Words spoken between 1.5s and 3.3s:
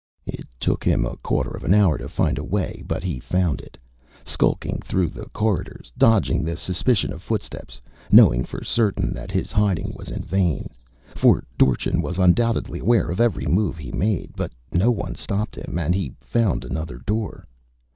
of an hour to find a way, but he